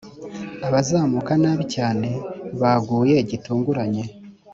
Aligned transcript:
abazamuka 0.67 1.31
nabi 1.41 1.63
cyane 1.75 2.07
baguye 2.59 3.17
gitunguranye. 3.29 4.03